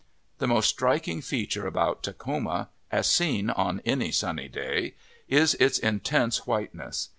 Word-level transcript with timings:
The 0.39 0.47
most 0.47 0.67
striking 0.67 1.21
thing 1.21 1.47
about 1.63 2.01
Takhoma, 2.01 2.69
as 2.91 3.05
seen 3.07 3.51
on 3.51 3.81
any 3.85 4.11
sunny 4.11 4.47
day, 4.47 4.95
is 5.27 5.53
its 5.59 5.77
intense 5.77 6.47
whiteness. 6.47 7.09